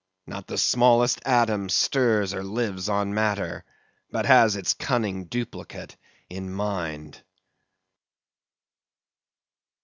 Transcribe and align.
not 0.25 0.47
the 0.47 0.57
smallest 0.57 1.21
atom 1.25 1.69
stirs 1.69 2.33
or 2.33 2.41
lives 2.43 2.89
on 2.89 3.13
matter, 3.13 3.63
but 4.09 4.25
has 4.25 4.55
its 4.55 4.73
cunning 4.73 5.25
duplicate 5.25 5.95
in 6.27 6.51
mind." 6.51 7.21